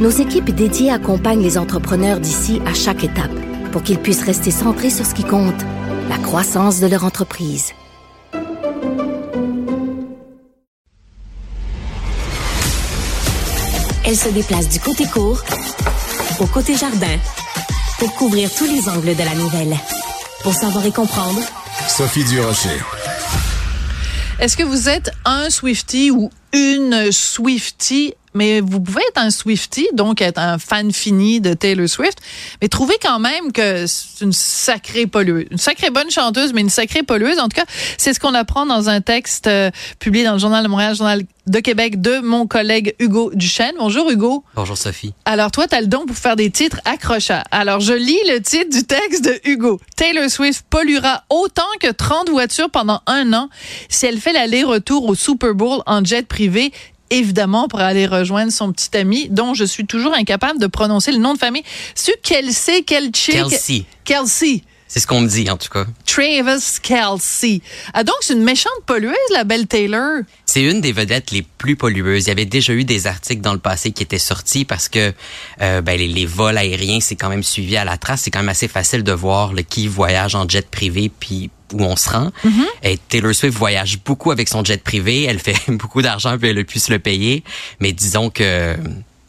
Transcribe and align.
nos 0.00 0.10
équipes 0.10 0.50
dédiées 0.50 0.90
accompagnent 0.90 1.42
les 1.42 1.58
entrepreneurs 1.58 2.20
d'ici 2.20 2.60
à 2.66 2.72
chaque 2.72 3.04
étape 3.04 3.30
pour 3.70 3.82
qu'ils 3.82 3.98
puissent 3.98 4.24
rester 4.24 4.50
centrés 4.50 4.90
sur 4.90 5.04
ce 5.06 5.14
qui 5.14 5.24
compte, 5.24 5.60
la 6.08 6.18
croissance 6.18 6.80
de 6.80 6.86
leur 6.86 7.04
entreprise. 7.04 7.72
Elle 14.04 14.16
se 14.16 14.30
déplace 14.30 14.68
du 14.68 14.80
côté 14.80 15.04
court 15.06 15.44
au 16.40 16.46
côté 16.46 16.74
jardin 16.74 17.18
pour 17.98 18.12
couvrir 18.14 18.50
tous 18.52 18.64
les 18.64 18.88
angles 18.88 19.14
de 19.14 19.22
la 19.22 19.34
nouvelle. 19.34 19.76
Pour 20.42 20.54
savoir 20.54 20.84
et 20.86 20.90
comprendre, 20.90 21.40
Sophie 21.86 22.24
Durocher. 22.24 22.80
Est-ce 24.40 24.56
que 24.56 24.62
vous 24.62 24.88
êtes 24.88 25.10
un 25.26 25.50
Swifty 25.50 26.10
ou 26.10 26.30
une 26.54 27.12
Swifty 27.12 28.14
mais 28.34 28.60
vous 28.60 28.80
pouvez 28.80 29.02
être 29.10 29.20
un 29.20 29.30
Swifty, 29.30 29.88
donc 29.92 30.20
être 30.20 30.38
un 30.38 30.58
fan 30.58 30.92
fini 30.92 31.40
de 31.40 31.54
Taylor 31.54 31.88
Swift, 31.88 32.18
mais 32.60 32.68
trouvez 32.68 32.96
quand 33.02 33.18
même 33.18 33.52
que 33.52 33.86
c'est 33.86 34.24
une 34.24 34.32
sacrée 34.32 35.06
pollueuse, 35.06 35.46
une 35.50 35.58
sacrée 35.58 35.90
bonne 35.90 36.10
chanteuse, 36.10 36.52
mais 36.52 36.60
une 36.60 36.70
sacrée 36.70 37.02
pollueuse. 37.02 37.38
En 37.38 37.48
tout 37.48 37.56
cas, 37.56 37.66
c'est 37.98 38.14
ce 38.14 38.20
qu'on 38.20 38.34
apprend 38.34 38.66
dans 38.66 38.88
un 38.88 39.00
texte 39.00 39.46
euh, 39.46 39.70
publié 39.98 40.24
dans 40.24 40.34
le 40.34 40.38
Journal 40.38 40.62
de 40.62 40.68
Montréal, 40.68 40.94
Journal 40.94 41.22
de 41.46 41.58
Québec, 41.58 42.00
de 42.00 42.20
mon 42.20 42.46
collègue 42.46 42.94
Hugo 43.00 43.32
Duchesne. 43.34 43.74
Bonjour 43.78 44.08
Hugo. 44.10 44.44
Bonjour 44.54 44.76
Sophie. 44.76 45.14
Alors 45.24 45.50
toi, 45.50 45.66
tu 45.66 45.74
as 45.74 45.80
le 45.80 45.88
don 45.88 46.06
pour 46.06 46.16
faire 46.16 46.36
des 46.36 46.50
titres 46.50 46.80
accrochants. 46.84 47.42
Alors 47.50 47.80
je 47.80 47.92
lis 47.92 48.18
le 48.28 48.40
titre 48.40 48.70
du 48.70 48.84
texte 48.84 49.24
de 49.24 49.40
Hugo. 49.44 49.80
Taylor 49.96 50.30
Swift 50.30 50.64
polluera 50.70 51.24
autant 51.28 51.62
que 51.80 51.90
30 51.90 52.30
voitures 52.30 52.70
pendant 52.70 53.00
un 53.06 53.32
an 53.32 53.48
si 53.88 54.06
elle 54.06 54.20
fait 54.20 54.32
l'aller-retour 54.32 55.06
au 55.06 55.14
Super 55.14 55.54
Bowl 55.54 55.82
en 55.86 56.04
jet 56.04 56.26
privé 56.26 56.72
évidemment 57.10 57.68
pour 57.68 57.80
aller 57.80 58.06
rejoindre 58.06 58.52
son 58.52 58.72
petit 58.72 58.96
ami 58.96 59.28
dont 59.28 59.54
je 59.54 59.64
suis 59.64 59.86
toujours 59.86 60.14
incapable 60.14 60.58
de 60.58 60.66
prononcer 60.66 61.12
le 61.12 61.18
nom 61.18 61.34
de 61.34 61.38
famille. 61.38 61.64
C'est 61.94 62.20
Kelsey, 62.22 62.82
Kelsey. 62.82 63.32
Kelsey. 63.32 63.84
Kelsey. 64.04 64.62
C'est 64.90 64.98
ce 64.98 65.06
qu'on 65.06 65.20
me 65.20 65.28
dit, 65.28 65.48
en 65.48 65.56
tout 65.56 65.68
cas. 65.68 65.84
Travis 66.04 66.80
Kelsey. 66.82 67.60
Ah, 67.94 68.02
donc, 68.02 68.16
c'est 68.22 68.32
une 68.32 68.42
méchante 68.42 68.72
pollueuse, 68.86 69.14
la 69.32 69.44
belle 69.44 69.68
Taylor. 69.68 70.22
C'est 70.50 70.64
une 70.64 70.80
des 70.80 70.90
vedettes 70.90 71.30
les 71.30 71.42
plus 71.42 71.76
pollueuses. 71.76 72.24
Il 72.24 72.28
y 72.28 72.32
avait 72.32 72.44
déjà 72.44 72.72
eu 72.72 72.82
des 72.82 73.06
articles 73.06 73.40
dans 73.40 73.52
le 73.52 73.60
passé 73.60 73.92
qui 73.92 74.02
étaient 74.02 74.18
sortis 74.18 74.64
parce 74.64 74.88
que 74.88 75.12
euh, 75.62 75.80
ben, 75.80 75.96
les, 75.96 76.08
les, 76.08 76.26
vols 76.26 76.58
aériens, 76.58 76.98
c'est 76.98 77.14
quand 77.14 77.28
même 77.28 77.44
suivi 77.44 77.76
à 77.76 77.84
la 77.84 77.96
trace. 77.96 78.22
C'est 78.22 78.32
quand 78.32 78.40
même 78.40 78.48
assez 78.48 78.66
facile 78.66 79.04
de 79.04 79.12
voir 79.12 79.52
le 79.52 79.62
qui 79.62 79.86
voyage 79.86 80.34
en 80.34 80.48
jet 80.48 80.68
privé 80.68 81.08
puis 81.08 81.50
où 81.72 81.84
on 81.84 81.94
se 81.94 82.10
rend. 82.10 82.32
Mm-hmm. 82.44 82.66
Et 82.82 82.98
Taylor 82.98 83.32
Swift 83.32 83.56
voyage 83.56 84.00
beaucoup 84.04 84.32
avec 84.32 84.48
son 84.48 84.64
jet 84.64 84.82
privé. 84.82 85.22
Elle 85.22 85.38
fait 85.38 85.54
beaucoup 85.68 86.02
d'argent 86.02 86.36
puis 86.36 86.48
elle 86.48 86.58
a 86.58 86.64
pu 86.64 86.80
se 86.80 86.90
le 86.90 86.98
payer. 86.98 87.44
Mais 87.78 87.92
disons 87.92 88.28
que 88.28 88.74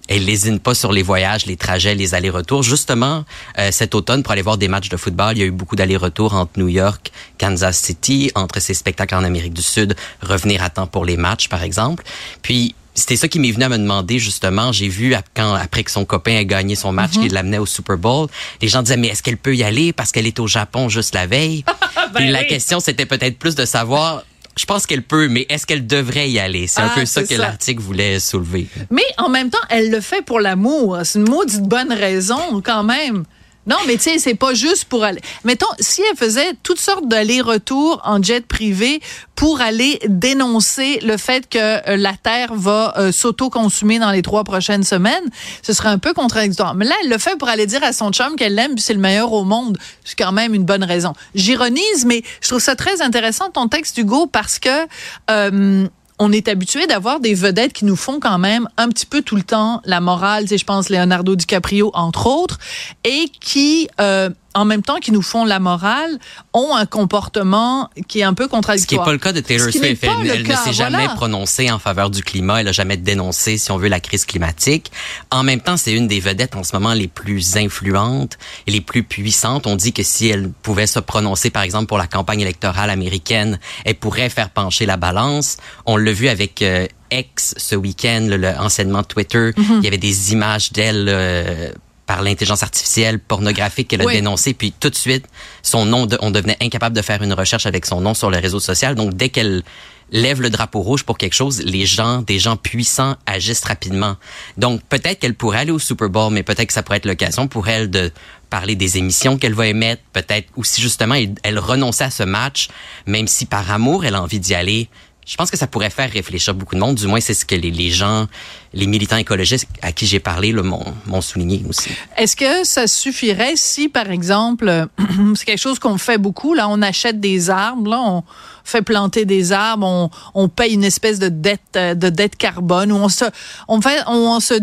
elle 0.08 0.26
lésine 0.26 0.60
pas 0.60 0.74
sur 0.74 0.92
les 0.92 1.04
voyages, 1.04 1.46
les 1.46 1.58
trajets, 1.58 1.96
les 1.96 2.14
allers-retours. 2.14 2.64
Justement, 2.64 3.24
euh, 3.58 3.70
cet 3.72 3.96
automne, 3.96 4.24
pour 4.24 4.32
aller 4.32 4.42
voir 4.42 4.58
des 4.58 4.68
matchs 4.68 4.90
de 4.90 4.98
football, 4.98 5.38
il 5.38 5.40
y 5.40 5.44
a 5.44 5.46
eu 5.46 5.52
beaucoup 5.52 5.76
d'allers-retours 5.76 6.34
entre 6.34 6.60
New 6.60 6.68
York, 6.68 7.12
Kansas 7.38 7.78
City, 7.78 8.32
entre 8.36 8.60
ces 8.60 8.74
spectacles 8.74 9.16
en 9.16 9.24
Amérique 9.24 9.54
du 9.54 9.62
Sud, 9.62 9.96
revenir 10.22 10.64
à 10.64 10.70
temps 10.70 10.88
pour 10.88 11.06
les 11.06 11.18
matchs, 11.18 11.48
par 11.48 11.64
exemple. 11.64 12.04
Puis, 12.42 12.76
c'était 12.94 13.16
ça 13.16 13.28
qui 13.28 13.40
m'est 13.40 13.52
venu 13.52 13.64
à 13.64 13.70
me 13.70 13.78
demander 13.78 14.20
justement. 14.20 14.72
J'ai 14.72 14.90
vu 14.90 15.16
quand 15.34 15.54
après 15.54 15.84
que 15.84 15.92
son 15.92 16.04
copain 16.04 16.36
a 16.36 16.44
gagné 16.44 16.76
son 16.76 16.92
match, 16.92 17.12
qu'il 17.14 17.32
l'amenait 17.32 17.58
au 17.58 17.66
Super 17.66 17.98
Bowl, 17.98 18.28
les 18.62 18.68
gens 18.68 18.82
disaient 18.82 18.98
mais 18.98 19.08
est-ce 19.08 19.24
qu'elle 19.24 19.38
peut 19.38 19.56
y 19.56 19.64
aller 19.64 19.94
parce 19.94 20.12
qu'elle 20.12 20.28
est 20.28 20.40
au 20.40 20.48
Japon 20.48 20.90
juste 20.90 21.16
la 21.16 21.26
veille? 21.26 21.64
Puis 22.16 22.30
la 22.30 22.44
question 22.44 22.80
c'était 22.82 23.06
peut-être 23.06 23.40
plus 23.40 23.56
de 23.56 23.64
savoir 23.64 24.24
je 24.58 24.66
pense 24.66 24.86
qu'elle 24.86 25.04
peut, 25.04 25.28
mais 25.28 25.46
est-ce 25.50 25.66
qu'elle 25.66 25.88
devrait 25.88 26.30
y 26.30 26.40
aller? 26.40 26.68
C'est 26.68 26.82
un 26.82 26.88
Ah, 26.92 26.96
peu 26.96 27.06
ça 27.06 27.24
que 27.24 27.34
l'article 27.36 27.82
voulait 27.82 28.20
soulever. 28.20 28.68
Mais 28.90 29.04
en 29.18 29.30
même 29.30 29.50
temps, 29.50 29.58
elle 29.70 29.90
le 29.92 30.02
fait 30.02 30.22
pour 30.24 30.40
l'amour. 30.40 30.98
C'est 31.04 31.20
une 31.20 31.30
maudite 31.30 31.64
bonne 31.64 31.92
raison, 31.94 32.62
quand 32.64 32.84
même. 32.84 33.24
Non, 33.68 33.78
mais 33.86 33.98
tu 33.98 34.04
sais, 34.04 34.18
c'est 34.18 34.36
pas 34.36 34.54
juste 34.54 34.86
pour 34.86 35.04
aller. 35.04 35.22
Mettons, 35.44 35.68
si 35.80 36.02
elle 36.10 36.18
faisait 36.18 36.54
toutes 36.64 36.80
sortes 36.80 37.08
d'allers-retours 37.08 38.02
en 38.04 38.22
jet 38.22 38.46
privé 38.46 39.02
pour 39.36 39.62
aller 39.62 40.00
dénoncer 40.08 41.00
le 41.04 41.18
fait 41.18 41.48
que 41.48 41.58
euh, 41.58 41.96
la 41.98 42.14
Terre 42.14 42.54
va 42.54 42.94
euh, 42.98 43.12
s'auto-consumer 43.12 44.00
dans 44.00 44.12
les 44.12 44.22
trois 44.24 44.44
prochaines 44.44 44.84
semaines, 44.84 45.30
ce 45.62 45.74
serait 45.74 45.90
un 45.90 46.00
peu 46.00 46.14
contradictoire. 46.14 46.74
Mais 46.74 46.86
là, 46.86 46.96
elle 47.04 47.10
le 47.10 47.18
fait 47.18 47.38
pour 47.38 47.50
aller 47.50 47.68
dire 47.68 47.84
à 47.84 47.94
son 47.94 48.12
chum 48.12 48.36
qu'elle 48.36 48.56
l'aime, 48.56 48.78
c'est 48.78 48.94
le 48.94 49.00
meilleur 49.00 49.32
au 49.32 49.44
monde. 49.44 49.78
C'est 50.06 50.18
quand 50.18 50.32
même 50.32 50.54
une 50.54 50.66
bonne 50.66 50.84
raison. 50.84 51.14
J'ironise, 51.36 52.06
mais 52.06 52.24
je 52.42 52.48
trouve 52.50 52.62
ça 52.62 52.76
très 52.76 53.02
intéressant 53.02 53.50
ton 53.52 53.68
texte, 53.68 53.98
Hugo, 53.98 54.26
parce 54.28 54.58
que 54.58 54.88
euh, 55.30 55.88
on 56.24 56.32
est 56.32 56.48
habitué 56.48 56.86
d'avoir 56.86 57.20
des 57.20 57.34
vedettes 57.34 57.74
qui 57.74 57.84
nous 57.84 57.96
font 57.96 58.20
quand 58.20 58.38
même 58.38 58.70
un 58.78 58.90
petit 58.90 59.08
peu 59.08 59.24
tout 59.24 59.36
le 59.36 59.42
temps 59.42 59.82
la 59.86 60.00
morale, 60.00 60.44
tu 60.44 60.50
sais, 60.50 60.58
je 60.60 60.66
pense 60.66 60.90
Leonardo 60.90 61.36
DiCaprio 61.36 61.90
entre 61.96 62.28
autres, 62.28 62.60
et 63.04 63.32
qui 63.40 63.90
euh, 64.00 64.30
en 64.54 64.66
même 64.66 64.82
temps 64.82 64.98
qui 64.98 65.12
nous 65.12 65.22
font 65.22 65.46
la 65.46 65.60
morale 65.60 66.20
ont 66.54 66.76
un 66.76 66.86
comportement 66.86 67.90
qui 68.08 68.20
est 68.20 68.24
un 68.24 68.34
peu 68.34 68.44
Ce 68.44 68.48
qui 68.48 68.52
n'est 68.52 68.58
contradictoire. 68.58 69.06
pas 69.06 69.12
le 69.12 69.18
cas 69.18 69.32
de 69.34 69.40
Taylor 69.40 69.70
Swift. 69.72 70.04
Elle, 70.04 70.28
le 70.28 70.30
elle 70.34 70.44
cas, 70.44 70.60
ne 70.60 70.66
s'est 70.66 70.74
jamais 70.74 71.08
prononcée 71.16 71.72
en 71.72 71.80
faveur 71.80 72.10
du 72.10 72.24
climat. 72.24 72.62
Elle 72.62 72.68
a 72.68 72.72
jamais 72.72 72.98
dénoncé, 72.98 73.58
si 73.58 73.72
on 73.72 73.78
veut, 73.78 73.88
la 73.88 74.00
crise 74.00 74.26
climatique. 74.26 74.92
En 75.30 75.44
même 75.44 75.62
temps, 75.62 75.78
c'est 75.78 75.94
une 75.94 76.08
des 76.08 76.20
vedettes 76.20 76.56
en 76.56 76.64
ce 76.64 76.76
moment 76.76 76.94
les 76.94 77.08
plus 77.08 77.56
influentes 77.58 78.38
et 78.68 78.72
les 78.72 78.82
plus 78.82 79.04
puissantes. 79.04 79.68
On 79.68 79.76
dit 79.76 79.94
que 79.94 80.04
si 80.04 80.28
elle 80.28 80.50
pouvait 80.50 80.88
se 80.88 81.00
prononcer, 81.00 81.50
par 81.50 81.64
exemple, 81.64 81.88
pour 81.88 81.98
la 81.98 82.08
campagne 82.08 82.42
électorale 82.42 82.90
américaine, 82.90 83.60
elle 83.86 83.96
pourrait 83.96 84.30
faire 84.30 84.50
pencher 84.50 84.86
la 84.86 84.98
balance. 84.98 85.58
On 85.86 85.98
l'a 85.98 86.12
vu 86.12 86.28
avec 86.28 86.62
euh, 86.62 86.88
X 87.12 87.54
ce 87.58 87.76
week-end, 87.76 88.26
le, 88.30 88.38
le 88.38 88.50
enseignement 88.58 89.02
de 89.02 89.08
Twitter. 89.08 89.52
Mm-hmm. 89.52 89.78
Il 89.80 89.84
y 89.84 89.88
avait 89.88 89.98
des 89.98 90.34
images 90.34 90.72
d'elle. 90.72 91.08
euh, 91.10 91.72
par 92.06 92.22
l'intelligence 92.24 92.64
artificielle 92.64 93.20
pornographique 93.20 93.88
qu'elle 93.88 94.02
a 94.02 94.06
Oui. 94.06 94.14
dénoncé, 94.14 94.54
puis 94.54 94.74
tout 94.78 94.90
de 94.90 94.96
suite, 94.96 95.26
son 95.64 95.86
nom, 95.86 96.06
de- 96.06 96.18
on 96.22 96.32
devenait 96.32 96.58
incapable 96.62 96.96
de 96.96 97.02
faire 97.02 97.22
une 97.22 97.34
recherche 97.34 97.66
avec 97.66 97.86
son 97.86 98.02
nom 98.02 98.14
sur 98.14 98.30
le 98.30 98.38
réseau 98.38 98.60
social. 98.60 98.96
Donc, 98.96 99.14
dès 99.14 99.30
qu'elle 99.30 99.64
lève 100.12 100.42
le 100.42 100.50
drapeau 100.50 100.82
rouge 100.82 101.04
pour 101.04 101.18
quelque 101.18 101.36
chose, 101.36 101.62
les 101.64 101.86
gens, 101.86 102.22
des 102.22 102.38
gens 102.38 102.58
puissants 102.58 103.16
agissent 103.26 103.64
rapidement. 103.64 104.18
Donc, 104.58 104.82
peut-être 104.90 105.20
qu'elle 105.20 105.36
pourrait 105.36 105.60
aller 105.60 105.72
au 105.72 105.80
Super 105.80 106.10
Bowl, 106.10 106.34
mais 106.34 106.44
peut-être 106.44 106.68
que 106.68 106.74
ça 106.74 106.84
pourrait 106.84 106.98
être 106.98 107.06
l'occasion 107.06 107.48
pour 107.48 107.70
elle 107.70 107.90
de 107.90 108.12
parler 108.50 108.76
des 108.76 108.98
émissions 108.98 109.38
qu'elle 109.38 109.54
va 109.54 109.68
émettre, 109.68 110.02
peut-être 110.12 110.50
aussi 110.58 110.82
justement, 110.82 111.16
elle, 111.16 111.36
elle 111.44 111.60
renonçait 111.60 112.04
à 112.04 112.10
ce 112.12 112.24
match, 112.24 112.68
même 113.06 113.28
si 113.28 113.46
par 113.46 113.72
amour, 113.72 114.04
elle 114.04 114.16
a 114.16 114.22
envie 114.22 114.42
d'y 114.42 114.54
aller. 114.54 114.90
Je 115.32 115.38
pense 115.38 115.50
que 115.50 115.56
ça 115.56 115.66
pourrait 115.66 115.90
faire 115.90 116.12
réfléchir 116.12 116.54
beaucoup 116.54 116.76
de 116.76 116.82
monde. 116.82 116.96
Du 116.96 117.08
moins, 117.08 117.22
c'est 117.22 117.34
ce 117.34 117.46
que 117.46 117.56
les, 117.56 117.90
gens, 117.90 118.28
les 118.74 118.86
militants 118.86 119.16
écologistes 119.16 119.66
à 119.82 119.94
qui 119.94 120.06
j'ai 120.06 120.20
parlé 120.20 120.52
m'ont 120.52 121.22
souligné 121.22 121.64
aussi. 121.70 121.90
Est-ce 122.18 122.36
que 122.36 122.66
ça 122.66 122.86
suffirait 122.86 123.54
si, 123.56 123.88
par 123.88 124.12
exemple, 124.12 124.88
c'est 125.36 125.46
quelque 125.46 125.58
chose 125.58 125.80
qu'on 125.80 125.98
fait 125.98 126.18
beaucoup, 126.18 126.54
là, 126.54 126.68
on 126.68 126.82
achète 126.82 127.22
des 127.22 127.50
arbres, 127.50 127.92
là, 127.92 128.02
on 128.02 128.24
fait 128.64 128.82
planter 128.82 129.26
des 129.26 129.52
arbres, 129.52 129.86
on, 129.86 130.10
on 130.34 130.48
paye 130.50 130.74
une 130.74 130.84
espèce 130.84 131.20
de 131.20 131.30
dette, 131.30 131.62
euh, 131.76 131.94
de 131.96 132.10
dette 132.10 132.36
carbone, 132.36 132.92
où 132.92 132.96
on 132.96 133.10
se, 133.10 133.26
on 133.68 133.82
fait, 133.82 134.00
on 134.08 134.40
se 134.40 134.54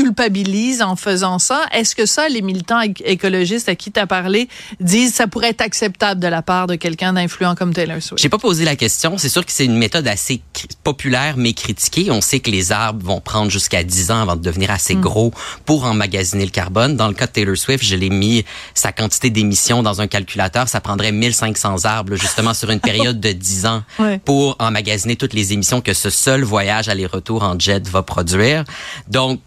déculpabilise 0.00 0.82
en 0.82 0.96
faisant 0.96 1.38
ça. 1.38 1.62
Est-ce 1.72 1.94
que 1.94 2.06
ça, 2.06 2.28
les 2.28 2.42
militants 2.42 2.80
éc- 2.80 3.02
écologistes 3.04 3.68
à 3.68 3.74
qui 3.74 3.90
tu 3.92 4.00
as 4.00 4.06
parlé 4.06 4.48
disent 4.80 5.14
ça 5.14 5.26
pourrait 5.26 5.50
être 5.50 5.60
acceptable 5.62 6.20
de 6.20 6.26
la 6.28 6.42
part 6.42 6.66
de 6.66 6.74
quelqu'un 6.76 7.12
d'influent 7.14 7.54
comme 7.56 7.72
Taylor 7.72 8.02
Swift? 8.02 8.20
J'ai 8.20 8.28
pas 8.28 8.38
posé 8.38 8.64
la 8.64 8.76
question. 8.76 9.18
C'est 9.18 9.28
sûr 9.28 9.44
que 9.44 9.52
c'est 9.52 9.64
une 9.64 9.78
méthode 9.78 10.06
assez 10.08 10.42
populaire 10.84 11.34
mais 11.36 11.52
critiquée. 11.52 12.10
On 12.10 12.20
sait 12.20 12.40
que 12.40 12.50
les 12.50 12.72
arbres 12.72 13.04
vont 13.04 13.20
prendre 13.20 13.50
jusqu'à 13.50 13.82
10 13.82 14.10
ans 14.10 14.20
avant 14.22 14.36
de 14.36 14.42
devenir 14.42 14.70
assez 14.70 14.94
gros 14.94 15.32
pour 15.64 15.84
emmagasiner 15.84 16.44
le 16.44 16.50
carbone. 16.50 16.96
Dans 16.96 17.08
le 17.08 17.14
cas 17.14 17.26
de 17.26 17.32
Taylor 17.32 17.56
Swift, 17.56 17.84
je 17.84 17.96
l'ai 17.96 18.10
mis 18.10 18.44
sa 18.74 18.92
quantité 18.92 19.30
d'émissions 19.30 19.82
dans 19.82 20.00
un 20.00 20.06
calculateur. 20.06 20.68
Ça 20.68 20.80
prendrait 20.80 21.12
1500 21.12 21.84
arbres 21.84 22.16
justement 22.16 22.54
sur 22.54 22.70
une 22.70 22.80
période 22.86 23.20
de 23.20 23.32
10 23.32 23.45
ans 23.66 23.82
Ouais. 23.98 24.18
pour 24.18 24.56
emmagasiner 24.58 25.16
toutes 25.16 25.32
les 25.34 25.52
émissions 25.52 25.80
que 25.80 25.94
ce 25.94 26.10
seul 26.10 26.42
voyage 26.42 26.88
aller-retour 26.88 27.42
en 27.42 27.58
jet 27.58 27.86
va 27.88 28.02
produire. 28.02 28.64
Donc, 29.08 29.40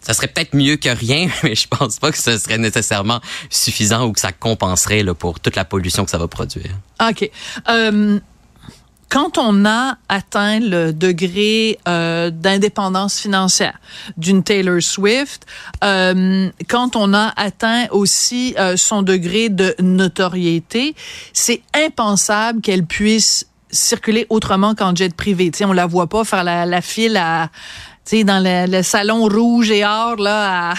ça 0.00 0.14
serait 0.14 0.28
peut-être 0.28 0.54
mieux 0.54 0.76
que 0.76 0.88
rien, 0.88 1.28
mais 1.42 1.54
je 1.56 1.66
pense 1.66 1.98
pas 1.98 2.12
que 2.12 2.18
ce 2.18 2.38
serait 2.38 2.58
nécessairement 2.58 3.20
suffisant 3.50 4.06
ou 4.06 4.12
que 4.12 4.20
ça 4.20 4.30
compenserait 4.32 5.02
là, 5.02 5.14
pour 5.14 5.40
toute 5.40 5.56
la 5.56 5.64
pollution 5.64 6.04
que 6.04 6.10
ça 6.10 6.18
va 6.18 6.28
produire. 6.28 6.70
OK. 7.00 7.28
Euh, 7.68 8.20
quand 9.08 9.38
on 9.38 9.64
a 9.64 9.98
atteint 10.08 10.58
le 10.58 10.92
degré 10.92 11.78
euh, 11.86 12.30
d'indépendance 12.30 13.18
financière 13.18 13.78
d'une 14.16 14.42
Taylor 14.42 14.82
Swift, 14.82 15.46
euh, 15.84 16.50
quand 16.68 16.96
on 16.96 17.14
a 17.14 17.32
atteint 17.36 17.86
aussi 17.90 18.54
euh, 18.58 18.76
son 18.76 19.02
degré 19.02 19.48
de 19.48 19.74
notoriété, 19.80 20.94
c'est 21.32 21.62
impensable 21.74 22.60
qu'elle 22.60 22.84
puisse 22.84 23.46
circuler 23.70 24.26
autrement 24.28 24.74
qu'en 24.74 24.94
jet 24.94 25.14
privé. 25.14 25.50
Sais, 25.54 25.64
on 25.64 25.72
la 25.72 25.86
voit 25.86 26.08
pas 26.08 26.24
faire 26.24 26.44
la, 26.44 26.66
la 26.66 26.80
file 26.80 27.16
à, 27.16 27.50
dans 28.12 28.42
le, 28.42 28.70
le 28.70 28.82
salon 28.82 29.28
rouge 29.28 29.70
et 29.70 29.84
or 29.84 30.16
là. 30.16 30.70
À 30.70 30.74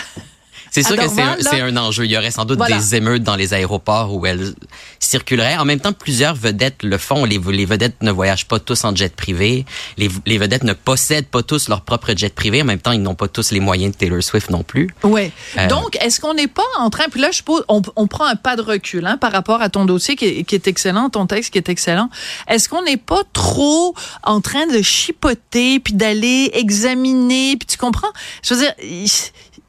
c'est 0.84 0.94
sûr 0.94 0.96
que 0.96 1.10
c'est 1.10 1.62
un, 1.62 1.78
enjeu. 1.78 2.06
Il 2.06 2.12
y 2.12 2.18
aurait 2.18 2.32
sans 2.32 2.46
doute 2.46 2.58
Voilà. 2.58 2.78
des 2.78 2.96
émeutes 2.96 3.24
dans 3.24 3.36
les 3.36 3.54
aéroports 3.54 4.14
où 4.14 4.26
elle 4.26 4.54
circulerait. 5.00 5.58
En 5.58 5.66
même 5.66 5.80
temps, 5.80 5.94
plusieurs 5.94 6.36
vedettes 6.36 6.84
le 6.84 6.98
font. 6.98 7.26
Les, 7.26 7.40
les 7.40 7.66
vedettes 7.66 8.02
ne 8.02 8.12
voyagent 8.12 8.48
pas 8.48 8.60
tous 8.60 8.84
en 8.84 8.96
jet 8.96 9.16
privé. 9.16 9.66
Les, 9.98 10.10
les 10.26 10.38
vedettes 10.38 10.64
ne 10.64 10.74
possèdent 10.74 11.28
pas 11.28 11.44
tous 11.44 11.68
leur 11.70 11.82
propre 11.82 12.14
jet 12.16 12.34
privé. 12.34 12.62
En 12.62 12.66
même 12.66 12.80
temps, 12.80 12.92
ils 12.92 13.02
n'ont 13.02 13.16
pas 13.16 13.28
tous 13.28 13.52
les 13.52 13.60
moyens 13.60 13.94
de 13.94 13.98
Taylor 13.98 14.22
Swift 14.24 14.50
non 14.50 14.64
plus. 14.64 14.90
Ouais. 15.04 15.32
Euh, 15.58 15.68
Donc, 15.68 15.98
est-ce 16.02 16.20
qu'on 16.20 16.34
n'est 16.34 16.48
pas 16.48 16.62
en 16.80 16.90
train, 16.90 17.06
puis 17.10 17.22
là, 17.22 17.32
je 17.32 17.42
pose, 17.44 17.64
on, 17.68 17.82
on 17.96 18.08
prend 18.08 18.26
un 18.26 18.36
pas 18.36 18.56
de 18.56 18.62
recul 18.62 19.06
hein, 19.06 19.18
par 19.18 19.32
rapport 19.32 19.62
à 19.62 19.70
ton 19.70 19.86
dossier 19.86 20.16
qui 20.16 20.26
est, 20.26 20.44
qui 20.44 20.56
est 20.56 20.68
excellent, 20.68 21.10
ton 21.10 21.26
texte 21.26 21.52
qui 21.52 21.58
est 21.58 21.70
excellent. 21.70 22.10
Est-ce 22.48 22.70
qu'on 22.70 22.84
n'est 22.84 22.98
pas 22.98 23.22
trop 23.34 23.96
en 24.24 24.42
train 24.42 24.68
de 24.68 24.82
chipoter, 24.82 25.80
puis 25.80 25.94
d'aller 25.94 26.52
examiner, 26.54 27.58
puis 27.58 27.68
tu 27.68 27.78
comprends? 27.78 28.08
Je 28.44 28.54
veux 28.54 28.60
dire, 28.62 28.74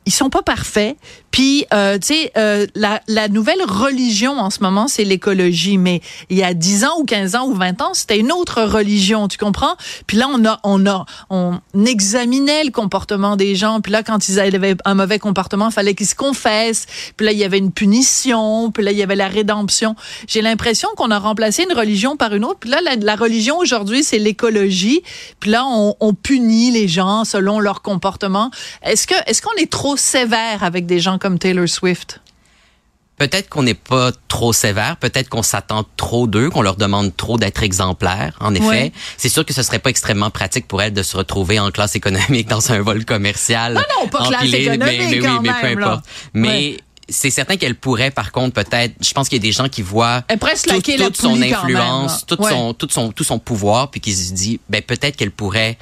ils, 0.09 0.13
sont 0.13 0.31
pas 0.31 0.43
parfaits. 0.43 0.97
Puis, 1.31 1.67
euh, 1.73 1.99
tu 1.99 2.15
sais, 2.15 2.33
euh, 2.37 2.67
la, 2.75 3.29
nouvelle 3.29 3.63
religion 3.67 4.39
en 4.39 4.51
ce 4.51 4.61
moment, 4.61 4.89
c'est 4.89 5.05
l'écologie. 5.05 5.79
Mais 5.79 6.01
il 6.31 6.39
y 6.39 6.43
a 6.43 6.55
10 6.55 6.85
ans 6.85 6.99
ou 6.99 7.05
15 7.05 7.35
ans 7.35 7.47
ou 7.47 7.55
20 7.55 7.83
ans, 7.83 7.93
c'était 7.93 8.19
une 8.19 8.33
autre 8.33 8.63
religion, 8.63 9.29
tu 9.29 9.37
comprends? 9.37 9.77
Puis 10.07 10.17
là, 10.17 10.27
on 10.33 10.45
a, 10.45 10.59
on 10.65 10.87
a, 10.87 11.05
on 11.31 11.61
examinait 11.87 12.65
le 12.65 12.71
comportement 12.71 13.37
des 13.37 13.55
gens. 13.55 13.81
Puis 13.81 13.93
là, 13.93 14.03
quand 14.03 14.29
ils 14.29 14.41
avaient 14.41 14.77
un 14.85 14.95
mauvais 14.95 15.19
comportement, 15.19 15.69
il 15.69 15.73
fallait 15.73 15.95
qu'ils 15.95 16.07
se 16.07 16.15
confessent. 16.15 16.87
Puis 17.17 17.27
là, 17.27 17.33
il 17.33 17.39
y 17.39 17.45
avait 17.45 17.59
une 17.59 17.73
punition. 17.73 18.71
Puis 18.71 18.83
là, 18.83 18.93
il 18.93 18.99
y 18.99 19.03
avait 19.03 19.17
la 19.17 19.29
rédemption. 19.29 19.95
J'ai 20.27 20.41
l'impression 20.41 20.89
qu'on 20.97 21.11
a 21.11 21.19
remplacé 21.19 21.67
une 21.69 21.77
religion 21.77 22.17
par 22.17 22.35
une 22.35 22.45
autre. 22.45 22.59
Puis 22.61 22.71
là, 22.71 22.81
la, 22.83 22.97
la 22.97 23.17
religion 23.17 23.59
aujourd'hui, 23.59 24.03
c'est 24.03 24.19
l'écologie. 24.19 25.03
Puis 25.41 25.51
là, 25.51 25.65
on, 25.67 25.95
on 26.01 26.15
punit 26.15 26.71
les 26.71 26.89
gens 26.89 27.25
selon 27.25 27.61
leur 27.61 27.83
comportement. 27.83 28.51
Est-ce 28.83 29.07
que, 29.07 29.15
est-ce 29.27 29.43
qu'on 29.43 29.55
est 29.59 29.71
trop 29.71 29.97
sévère 29.99 30.63
avec 30.63 30.87
des 30.87 31.01
gens 31.01 31.19
comme 31.19 31.39
Taylor 31.39 31.69
Swift? 31.69 32.21
Peut-être 33.17 33.49
qu'on 33.49 33.65
n'est 33.65 33.75
pas 33.75 34.13
trop 34.29 34.53
sévère, 34.53 34.97
peut-être 34.97 35.29
qu'on 35.29 35.43
s'attend 35.43 35.85
trop 35.97 36.29
d'eux, 36.29 36.51
qu'on 36.51 36.63
leur 36.63 36.77
demande 36.77 37.17
trop 37.17 37.37
d'être 37.37 37.65
exemplaires. 37.65 38.37
En 38.39 38.55
effet, 38.55 38.65
Ouais. 38.67 38.93
c'est 39.17 39.29
sûr 39.29 39.45
que 39.45 39.53
ce 39.53 39.65
serait 39.65 39.81
pas 39.81 39.91
extrêmement 39.91 40.31
pratique 40.31 40.69
pour 40.69 40.81
elles 40.83 40.93
de 40.93 41.03
se 41.03 41.17
retrouver 41.17 41.59
en 41.59 41.73
classe 41.73 41.97
économique 41.97 42.47
dans 42.49 42.71
un 42.71 42.81
vol 42.81 43.05
commercial. 43.05 43.77
Ah 43.77 43.87
non, 44.01 44.07
pas 44.09 44.19
classe 44.29 44.43
empilé, 44.43 44.63
économique 44.67 44.99
mais, 45.01 45.07
mais 45.11 45.19
quand 45.19 45.33
oui, 45.33 45.39
mais 45.43 45.61
peu 45.61 45.67
même, 45.67 45.79
là. 45.81 45.87
importe. 45.89 46.05
Mais 46.33 46.49
Ouais. 46.49 46.77
c'est 47.09 47.31
certain 47.31 47.57
qu'elle 47.57 47.75
pourrait, 47.75 48.13
par 48.13 48.31
contre, 48.31 48.55
peut-être. 48.55 48.95
Je 49.01 49.13
pense 49.13 49.29
qu'il 49.29 49.39
y 49.39 49.41
a 49.41 49.43
des 49.43 49.51
gens 49.53 49.69
qui 49.69 49.83
voient 49.83 50.23
tout- 50.29 51.05
toute 51.07 51.17
son 51.17 51.35
même, 51.35 51.53
influence, 51.53 52.25
toute 52.25 52.39
Ouais. 52.39 52.51
son, 52.53 52.73
tout 52.73 52.87
son, 52.89 53.11
tout 53.11 53.25
son 53.25 53.41
pouvoir, 53.41 53.91
puis 53.91 54.01
qui 54.01 54.15
se 54.15 54.33
dit, 54.33 54.61
ben 54.69 54.81
peut-être 54.81 55.17
qu'elle 55.17 55.33
pourrait 55.33 55.77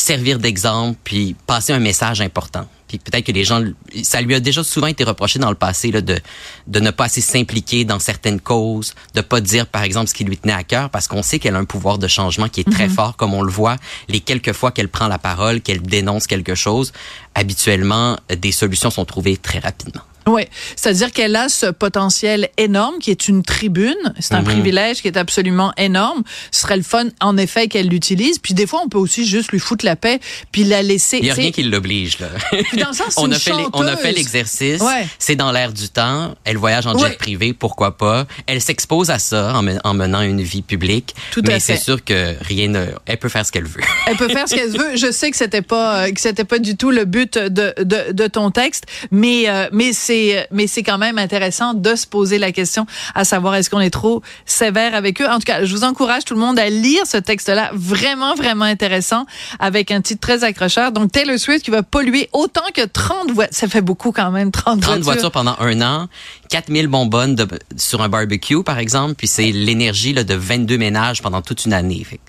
servir 0.00 0.38
d'exemple 0.38 0.98
puis 1.04 1.36
passer 1.46 1.72
un 1.72 1.80
message 1.80 2.20
important. 2.20 2.66
Puis 2.86 2.98
peut-être 2.98 3.26
que 3.26 3.32
les 3.32 3.44
gens, 3.44 3.62
ça 4.02 4.20
lui 4.22 4.34
a 4.34 4.40
déjà 4.40 4.64
souvent 4.64 4.86
été 4.86 5.04
reproché 5.04 5.38
dans 5.38 5.50
le 5.50 5.56
passé 5.56 5.90
là, 5.90 6.00
de 6.00 6.18
de 6.66 6.80
ne 6.80 6.90
pas 6.90 7.04
assez 7.04 7.20
s'impliquer 7.20 7.84
dans 7.84 7.98
certaines 7.98 8.40
causes, 8.40 8.94
de 9.14 9.20
pas 9.20 9.40
dire 9.40 9.66
par 9.66 9.82
exemple 9.82 10.08
ce 10.08 10.14
qui 10.14 10.24
lui 10.24 10.38
tenait 10.38 10.54
à 10.54 10.64
cœur, 10.64 10.88
parce 10.88 11.06
qu'on 11.06 11.22
sait 11.22 11.38
qu'elle 11.38 11.56
a 11.56 11.58
un 11.58 11.64
pouvoir 11.64 11.98
de 11.98 12.08
changement 12.08 12.48
qui 12.48 12.60
est 12.60 12.70
très 12.70 12.88
fort, 12.88 13.16
comme 13.16 13.34
on 13.34 13.42
le 13.42 13.52
voit 13.52 13.76
les 14.08 14.20
quelques 14.20 14.52
fois 14.52 14.72
qu'elle 14.72 14.88
prend 14.88 15.08
la 15.08 15.18
parole, 15.18 15.60
qu'elle 15.60 15.82
dénonce 15.82 16.26
quelque 16.26 16.54
chose. 16.54 16.92
Habituellement, 17.34 18.18
des 18.34 18.52
solutions 18.52 18.90
sont 18.90 19.04
trouvées 19.04 19.36
très 19.36 19.58
rapidement. 19.58 20.02
Oui, 20.28 20.42
c'est-à-dire 20.76 21.12
qu'elle 21.12 21.34
a 21.36 21.48
ce 21.48 21.66
potentiel 21.66 22.48
énorme 22.58 22.98
qui 23.00 23.10
est 23.10 23.28
une 23.28 23.42
tribune. 23.42 23.94
C'est 24.20 24.34
un 24.34 24.38
Mhm. 24.40 24.44
privilège 24.44 25.02
qui 25.02 25.08
est 25.08 25.16
absolument 25.16 25.72
énorme. 25.76 26.22
Ce 26.50 26.62
serait 26.62 26.76
le 26.76 26.82
fun, 26.82 27.06
en 27.20 27.36
effet, 27.36 27.68
qu'elle 27.68 27.88
l'utilise. 27.88 28.38
Puis 28.38 28.54
des 28.54 28.66
fois, 28.66 28.80
on 28.84 28.88
peut 28.88 28.98
aussi 28.98 29.26
juste 29.26 29.50
lui 29.52 29.58
foutre 29.58 29.84
la 29.84 29.96
paix 29.96 30.20
puis 30.52 30.64
la 30.64 30.82
laisser. 30.82 31.18
Il 31.18 31.26
y 31.26 31.30
a 31.30 31.34
rien 31.34 31.50
qui 31.50 31.62
l'oblige 31.62 32.18
là. 32.20 32.28
Puis 32.50 32.78
dans 32.80 32.88
le 32.88 32.94
sens, 32.94 33.06
c'est 33.14 33.20
on 33.20 33.30
a 33.32 33.38
fait 33.38 33.52
on 33.72 33.82
a 33.86 33.96
fait 33.96 34.12
l'exercice. 34.12 34.80
Ouais. 34.82 35.06
C'est 35.18 35.36
dans 35.36 35.50
l'air 35.52 35.72
du 35.72 35.88
temps. 35.88 36.34
Elle 36.44 36.56
voyage 36.58 36.86
en 36.86 36.96
jet 36.98 37.04
Ouais. 37.04 37.16
privé, 37.16 37.52
pourquoi 37.52 37.96
pas 37.96 38.26
Elle 38.46 38.60
s'expose 38.60 39.10
à 39.10 39.18
ça 39.18 39.54
en, 39.56 39.62
men- 39.62 39.80
en 39.84 39.94
menant 39.94 40.20
une 40.22 40.42
vie 40.42 40.62
publique. 40.62 41.14
Tout 41.32 41.40
à 41.46 41.48
mais 41.52 41.60
c'est 41.60 41.76
sûr 41.76 42.04
que 42.04 42.34
rien 42.42 42.68
ne. 42.68 42.86
Elle 43.06 43.18
peut 43.18 43.28
faire 43.28 43.46
ce 43.46 43.52
qu'elle 43.52 43.64
veut. 43.66 43.80
Elle 44.06 44.16
peut 44.16 44.28
faire 44.28 44.48
ce 44.48 44.54
qu'elle 44.54 44.70
veut. 44.70 44.96
Je 44.96 45.10
sais 45.10 45.30
que 45.30 45.36
c'était 45.36 45.62
pas 45.62 46.04
euh, 46.06 46.12
que 46.12 46.20
c'était 46.20 46.44
pas 46.44 46.58
du 46.58 46.76
tout 46.76 46.90
le 46.90 47.04
but 47.04 47.38
de, 47.38 47.74
de, 47.82 48.12
de 48.12 48.26
ton 48.26 48.50
texte, 48.50 48.84
mais 49.10 49.48
euh, 49.48 49.68
mais 49.72 49.92
c'est 49.92 50.17
mais 50.50 50.66
c'est 50.66 50.82
quand 50.82 50.98
même 50.98 51.18
intéressant 51.18 51.74
de 51.74 51.94
se 51.94 52.06
poser 52.06 52.38
la 52.38 52.52
question 52.52 52.86
à 53.14 53.24
savoir 53.24 53.54
est-ce 53.54 53.70
qu'on 53.70 53.80
est 53.80 53.90
trop 53.90 54.22
sévère 54.46 54.94
avec 54.94 55.20
eux. 55.20 55.26
En 55.28 55.34
tout 55.38 55.44
cas, 55.46 55.64
je 55.64 55.74
vous 55.74 55.84
encourage 55.84 56.24
tout 56.24 56.34
le 56.34 56.40
monde 56.40 56.58
à 56.58 56.68
lire 56.70 57.02
ce 57.06 57.16
texte-là, 57.16 57.70
vraiment 57.74 58.34
vraiment 58.34 58.64
intéressant 58.64 59.26
avec 59.58 59.90
un 59.90 60.00
titre 60.00 60.20
très 60.20 60.44
accrocheur. 60.44 60.92
Donc 60.92 61.12
Taylor 61.12 61.38
Swift 61.38 61.64
qui 61.64 61.70
va 61.70 61.82
polluer 61.82 62.28
autant 62.32 62.62
que 62.74 62.84
30 62.84 63.30
voitures, 63.30 63.54
ça 63.56 63.68
fait 63.68 63.80
beaucoup 63.82 64.12
quand 64.12 64.30
même 64.30 64.50
30, 64.50 64.80
30 64.80 65.00
voitures 65.00 65.30
pendant 65.32 65.56
un 65.60 65.80
an, 65.82 66.08
4000 66.50 66.86
bonbonnes 66.88 67.34
de- 67.34 67.46
sur 67.76 68.02
un 68.02 68.08
barbecue, 68.08 68.62
par 68.62 68.78
exemple, 68.78 69.14
puis 69.14 69.26
c'est 69.26 69.50
l'énergie 69.52 70.12
de 70.14 70.34
22 70.34 70.78
ménages 70.78 71.22
pendant 71.22 71.42
toute 71.42 71.64
une 71.64 71.72
année. 71.72 72.04
Fait 72.04 72.20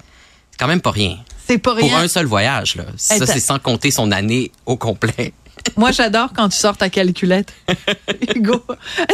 quand 0.60 0.68
même 0.68 0.82
pas 0.82 0.92
rien. 0.92 1.18
C'est 1.48 1.58
pas 1.58 1.74
Pour 1.76 1.84
rien. 1.90 2.00
un 2.02 2.08
seul 2.08 2.26
voyage, 2.26 2.76
là. 2.76 2.84
Ça, 2.98 3.26
c'est 3.26 3.40
sans 3.40 3.58
compter 3.60 3.90
son 3.92 4.12
année 4.12 4.52
au 4.66 4.76
complet. 4.78 5.34
Moi, 5.78 5.92
j'adore 5.92 6.34
quand 6.36 6.50
tu 6.50 6.58
sors 6.58 6.78
ta 6.78 6.90
calculette. 6.90 7.54
Hugo, 8.36 8.62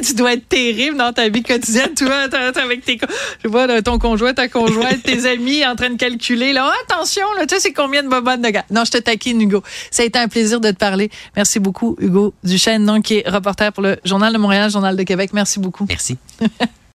tu 0.04 0.14
dois 0.14 0.34
être 0.34 0.48
terrible 0.48 0.98
dans 0.98 1.14
ta 1.14 1.30
vie 1.30 1.44
quotidienne. 1.44 1.92
Tu 1.96 2.06
vois, 2.06 2.28
t'es 2.30 2.60
avec 2.60 2.84
tes, 2.86 3.00
je 3.44 3.48
vois 3.48 3.68
là, 3.68 3.82
ton 3.82 4.00
conjoint, 4.00 4.34
ta 4.34 4.48
conjointe, 4.48 5.04
tes 5.04 5.26
amis 5.30 5.66
en 5.66 5.76
train 5.76 5.90
de 5.90 5.98
calculer. 5.98 6.54
Là, 6.54 6.72
Ah, 6.72 6.74
attention, 6.88 7.26
là, 7.38 7.46
tu 7.46 7.56
sais, 7.56 7.62
c'est 7.62 7.74
combien 7.74 8.04
de 8.04 8.10
bobones 8.10 8.42
de 8.42 8.50
gars. 8.50 8.66
Non, 8.72 8.84
je 8.86 8.92
te 8.92 8.98
taquine, 8.98 9.42
Hugo. 9.42 9.64
Ça 9.92 10.04
a 10.04 10.06
été 10.06 10.20
un 10.20 10.28
plaisir 10.28 10.60
de 10.60 10.72
te 10.72 10.78
parler. 10.78 11.10
Merci 11.36 11.60
beaucoup, 11.60 11.96
Hugo 12.00 12.34
Duchesne, 12.44 12.86
donc, 12.86 13.04
qui 13.06 13.16
est 13.18 13.30
reporter 13.30 13.72
pour 13.72 13.84
le 13.84 13.98
Journal 14.04 14.34
de 14.34 14.38
Montréal, 14.38 14.70
Journal 14.72 14.96
de 14.96 15.04
Québec. 15.04 15.32
Merci 15.34 15.60
beaucoup. 15.60 15.86
Merci. 15.88 16.18